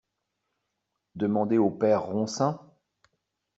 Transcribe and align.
Demandez 1.13 1.59
au 1.59 1.69
Père 1.69 2.05
Ronsin. 2.05 2.59